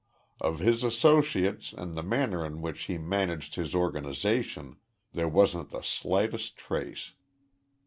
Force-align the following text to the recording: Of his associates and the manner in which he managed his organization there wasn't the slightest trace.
Of 0.39 0.57
his 0.57 0.81
associates 0.83 1.73
and 1.73 1.93
the 1.93 2.01
manner 2.01 2.43
in 2.43 2.59
which 2.63 2.85
he 2.85 2.97
managed 2.97 3.53
his 3.53 3.75
organization 3.75 4.77
there 5.13 5.29
wasn't 5.29 5.69
the 5.69 5.83
slightest 5.83 6.57
trace. 6.57 7.11